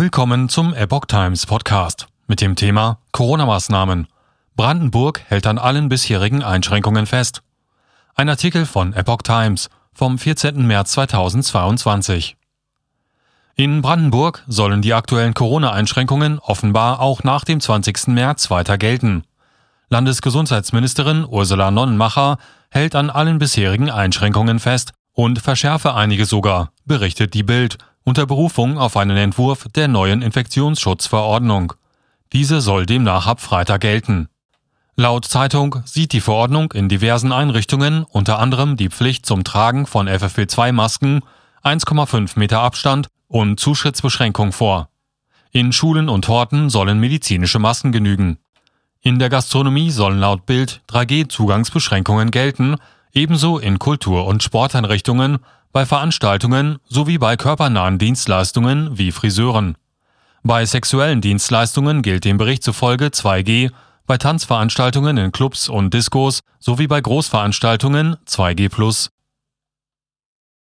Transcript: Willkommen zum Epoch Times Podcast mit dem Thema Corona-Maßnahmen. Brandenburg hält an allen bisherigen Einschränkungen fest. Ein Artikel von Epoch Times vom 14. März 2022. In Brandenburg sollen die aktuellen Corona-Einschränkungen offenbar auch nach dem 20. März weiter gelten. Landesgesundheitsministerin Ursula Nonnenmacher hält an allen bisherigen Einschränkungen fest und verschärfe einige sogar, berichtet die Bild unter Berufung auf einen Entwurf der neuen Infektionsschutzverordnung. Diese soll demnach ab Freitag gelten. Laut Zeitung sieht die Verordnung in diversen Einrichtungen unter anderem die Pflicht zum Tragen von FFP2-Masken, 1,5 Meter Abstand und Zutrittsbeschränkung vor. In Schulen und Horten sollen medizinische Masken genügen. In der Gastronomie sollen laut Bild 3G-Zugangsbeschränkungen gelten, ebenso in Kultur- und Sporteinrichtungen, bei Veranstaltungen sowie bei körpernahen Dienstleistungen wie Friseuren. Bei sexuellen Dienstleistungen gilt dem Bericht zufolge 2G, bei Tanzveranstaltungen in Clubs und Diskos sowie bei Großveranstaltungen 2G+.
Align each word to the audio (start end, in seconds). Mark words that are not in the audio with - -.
Willkommen 0.00 0.48
zum 0.48 0.74
Epoch 0.74 1.06
Times 1.06 1.44
Podcast 1.44 2.06
mit 2.28 2.40
dem 2.40 2.54
Thema 2.54 3.00
Corona-Maßnahmen. 3.10 4.06
Brandenburg 4.54 5.22
hält 5.26 5.44
an 5.44 5.58
allen 5.58 5.88
bisherigen 5.88 6.44
Einschränkungen 6.44 7.04
fest. 7.04 7.42
Ein 8.14 8.28
Artikel 8.28 8.64
von 8.64 8.92
Epoch 8.92 9.22
Times 9.22 9.68
vom 9.92 10.16
14. 10.16 10.64
März 10.64 10.92
2022. 10.92 12.36
In 13.56 13.82
Brandenburg 13.82 14.44
sollen 14.46 14.82
die 14.82 14.94
aktuellen 14.94 15.34
Corona-Einschränkungen 15.34 16.38
offenbar 16.38 17.00
auch 17.00 17.24
nach 17.24 17.44
dem 17.44 17.58
20. 17.58 18.06
März 18.06 18.52
weiter 18.52 18.78
gelten. 18.78 19.24
Landesgesundheitsministerin 19.90 21.26
Ursula 21.28 21.72
Nonnenmacher 21.72 22.38
hält 22.70 22.94
an 22.94 23.10
allen 23.10 23.40
bisherigen 23.40 23.90
Einschränkungen 23.90 24.60
fest 24.60 24.92
und 25.12 25.40
verschärfe 25.40 25.94
einige 25.94 26.24
sogar, 26.24 26.70
berichtet 26.84 27.34
die 27.34 27.42
Bild 27.42 27.78
unter 28.08 28.24
Berufung 28.24 28.78
auf 28.78 28.96
einen 28.96 29.18
Entwurf 29.18 29.68
der 29.76 29.86
neuen 29.86 30.22
Infektionsschutzverordnung. 30.22 31.74
Diese 32.32 32.62
soll 32.62 32.86
demnach 32.86 33.26
ab 33.26 33.38
Freitag 33.38 33.82
gelten. 33.82 34.30
Laut 34.96 35.26
Zeitung 35.26 35.82
sieht 35.84 36.14
die 36.14 36.22
Verordnung 36.22 36.72
in 36.72 36.88
diversen 36.88 37.32
Einrichtungen 37.32 38.04
unter 38.04 38.38
anderem 38.38 38.78
die 38.78 38.88
Pflicht 38.88 39.26
zum 39.26 39.44
Tragen 39.44 39.84
von 39.84 40.08
FFP2-Masken, 40.08 41.20
1,5 41.62 42.38
Meter 42.38 42.60
Abstand 42.60 43.08
und 43.26 43.60
Zutrittsbeschränkung 43.60 44.52
vor. 44.52 44.88
In 45.50 45.70
Schulen 45.70 46.08
und 46.08 46.28
Horten 46.28 46.70
sollen 46.70 46.98
medizinische 47.00 47.58
Masken 47.58 47.92
genügen. 47.92 48.38
In 49.02 49.18
der 49.18 49.28
Gastronomie 49.28 49.90
sollen 49.90 50.20
laut 50.20 50.46
Bild 50.46 50.80
3G-Zugangsbeschränkungen 50.88 52.30
gelten, 52.30 52.76
ebenso 53.12 53.58
in 53.58 53.78
Kultur- 53.78 54.24
und 54.24 54.42
Sporteinrichtungen, 54.42 55.40
bei 55.72 55.86
Veranstaltungen 55.86 56.78
sowie 56.88 57.18
bei 57.18 57.36
körpernahen 57.36 57.98
Dienstleistungen 57.98 58.96
wie 58.98 59.12
Friseuren. 59.12 59.76
Bei 60.42 60.64
sexuellen 60.64 61.20
Dienstleistungen 61.20 62.02
gilt 62.02 62.24
dem 62.24 62.38
Bericht 62.38 62.62
zufolge 62.62 63.06
2G, 63.06 63.70
bei 64.06 64.16
Tanzveranstaltungen 64.16 65.18
in 65.18 65.32
Clubs 65.32 65.68
und 65.68 65.92
Diskos 65.92 66.40
sowie 66.58 66.86
bei 66.86 67.00
Großveranstaltungen 67.00 68.16
2G+. 68.26 69.10